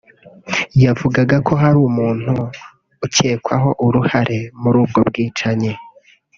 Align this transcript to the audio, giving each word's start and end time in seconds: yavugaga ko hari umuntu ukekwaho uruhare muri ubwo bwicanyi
yavugaga 0.83 1.35
ko 1.47 1.53
hari 1.61 1.77
umuntu 1.89 2.33
ukekwaho 3.05 3.69
uruhare 3.85 4.37
muri 4.61 4.77
ubwo 4.83 4.99
bwicanyi 5.09 5.71